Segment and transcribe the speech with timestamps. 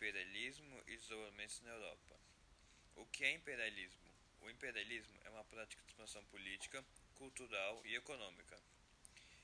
[0.00, 2.16] imperialismo e desenvolvimento na Europa.
[2.96, 4.10] O que é imperialismo?
[4.40, 6.82] O imperialismo é uma prática de expansão política,
[7.16, 8.58] cultural e econômica,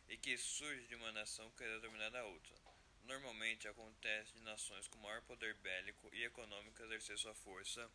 [0.08, 2.56] e que surge de uma nação querer dominar a outra.
[3.04, 7.90] Normalmente acontece de nações com maior poder bélico e econômico exercer sua força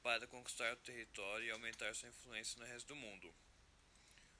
[0.00, 3.34] para conquistar o território e aumentar sua influência no resto do mundo.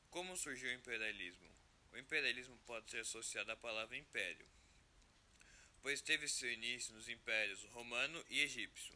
[0.09, 1.51] Como surgiu o imperialismo?
[1.93, 4.47] O imperialismo pode ser associado à palavra império
[5.83, 8.95] pois teve seu início nos impérios romano e egípcio.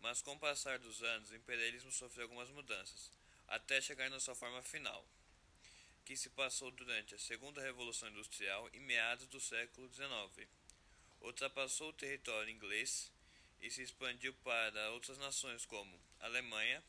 [0.00, 3.10] Mas com o passar dos anos, o imperialismo sofreu algumas mudanças,
[3.48, 5.06] até chegar na sua forma final,
[6.04, 10.48] que se passou durante a Segunda Revolução Industrial e meados do século XIX.
[11.20, 13.12] Ultrapassou o território inglês
[13.60, 16.82] e se expandiu para outras nações como Alemanha,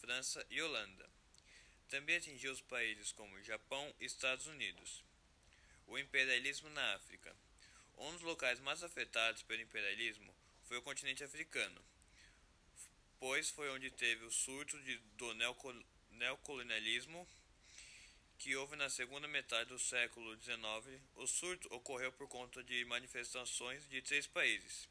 [0.00, 1.08] França e Holanda.
[1.88, 5.02] Também atingiu os países como Japão e Estados Unidos.
[5.86, 7.34] O imperialismo na África.
[7.98, 11.80] Um dos locais mais afetados pelo imperialismo foi o continente africano,
[13.18, 15.34] pois foi onde teve o surto de, do
[16.10, 17.26] neocolonialismo
[18.38, 21.00] que houve na segunda metade do século XIX.
[21.14, 24.88] O surto ocorreu por conta de manifestações de três países: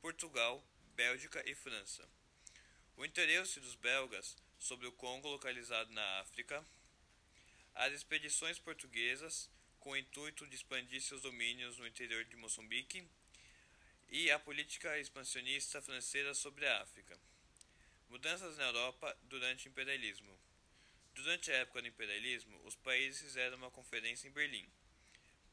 [0.00, 0.62] Portugal,
[0.94, 2.08] Bélgica e França.
[2.96, 6.64] O interesse dos belgas sobre o Congo, localizado na África,
[7.74, 9.50] as expedições portuguesas
[9.88, 13.08] com o intuito de expandir seus domínios no interior de Moçambique,
[14.10, 17.18] e a política expansionista francesa sobre a África.
[18.10, 20.38] Mudanças na Europa durante o imperialismo.
[21.14, 24.68] Durante a época do imperialismo, os países fizeram uma conferência em Berlim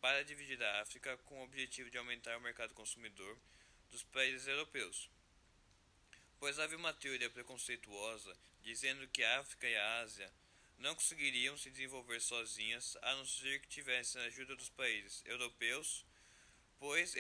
[0.02, 3.40] para dividir a África com o objetivo de aumentar o mercado consumidor
[3.90, 5.10] dos países europeus.
[6.42, 10.30] Pois havia uma teoria preconceituosa dizendo que a África e a Ásia
[10.78, 16.06] não conseguiriam se desenvolver sozinhas a não ser que tivessem a ajuda dos países europeus,
[16.78, 17.16] pois